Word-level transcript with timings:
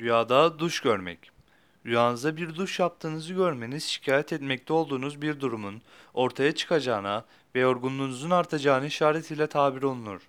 Rüyada 0.00 0.58
duş 0.58 0.80
görmek. 0.80 1.30
Rüyanızda 1.86 2.36
bir 2.36 2.54
duş 2.54 2.80
yaptığınızı 2.80 3.34
görmeniz 3.34 3.84
şikayet 3.84 4.32
etmekte 4.32 4.72
olduğunuz 4.72 5.22
bir 5.22 5.40
durumun 5.40 5.82
ortaya 6.14 6.54
çıkacağına 6.54 7.24
ve 7.54 7.60
yorgunluğunuzun 7.60 8.30
artacağına 8.30 8.86
işaretiyle 8.86 9.46
tabir 9.46 9.82
olunur. 9.82 10.20